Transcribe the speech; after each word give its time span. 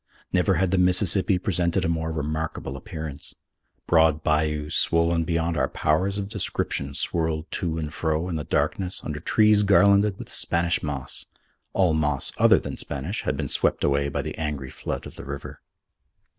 Never 0.33 0.55
had 0.55 0.71
the 0.71 0.79
Mississippi 0.79 1.37
presented 1.37 1.85
a 1.85 1.87
more 1.87 2.11
remarkable 2.11 2.75
appearance. 2.75 3.35
Broad 3.85 4.23
bayous, 4.23 4.75
swollen 4.75 5.25
beyond 5.25 5.57
our 5.57 5.67
powers 5.69 6.17
of 6.17 6.27
description, 6.27 6.95
swirled 6.95 7.45
to 7.51 7.77
and 7.77 7.93
fro 7.93 8.27
in 8.27 8.35
the 8.35 8.43
darkness 8.43 9.03
under 9.03 9.19
trees 9.19 9.61
garlanded 9.61 10.17
with 10.17 10.31
Spanish 10.31 10.81
moss. 10.81 11.27
All 11.73 11.93
moss 11.93 12.31
other 12.39 12.57
than 12.57 12.77
Spanish 12.77 13.21
had 13.21 13.37
been 13.37 13.47
swept 13.47 13.83
away 13.83 14.09
by 14.09 14.23
the 14.23 14.35
angry 14.39 14.71
flood 14.71 15.05
of 15.05 15.17
the 15.17 15.23
river. 15.25 15.61